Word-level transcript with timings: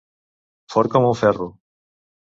Fort 0.75 0.95
com 0.97 1.07
un 1.13 1.15
ferro. 1.23 1.51